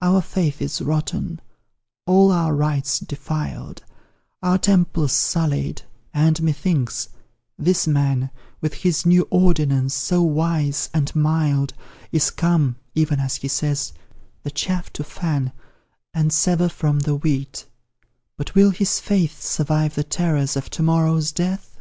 [0.00, 1.38] Our faith is rotten,
[2.06, 3.84] all our rites defiled,
[4.42, 5.82] Our temples sullied,
[6.14, 7.10] and, methinks,
[7.58, 8.30] this man,
[8.62, 11.74] With his new ordinance, so wise and mild,
[12.10, 13.92] Is come, even as He says,
[14.44, 15.52] the chaff to fan
[16.14, 17.66] And sever from the wheat;
[18.38, 21.78] but will his faith Survive the terrors of to morrow's death?